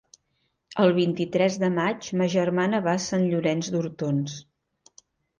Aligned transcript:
El 0.83 0.93
vint-i-tres 0.99 1.57
de 1.63 1.67
maig 1.73 2.07
ma 2.21 2.27
germana 2.35 2.79
va 2.87 2.95
a 2.99 3.03
Sant 3.03 3.27
Llorenç 3.33 3.69
d'Hortons. 3.75 4.39